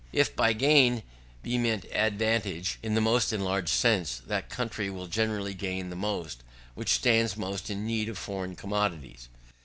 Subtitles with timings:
[0.11, 1.03] If by gain
[1.43, 6.41] be meant advantage, in the most enlarged sense, that country will generally gain the most,
[6.73, 9.29] which stands most in need of foreign commodities.